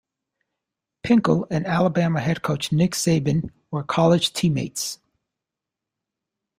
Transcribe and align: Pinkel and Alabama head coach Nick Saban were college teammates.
Pinkel 1.03 1.45
and 1.51 1.67
Alabama 1.67 2.21
head 2.21 2.41
coach 2.41 2.71
Nick 2.71 2.93
Saban 2.93 3.51
were 3.69 3.83
college 3.83 4.33
teammates. 4.33 4.97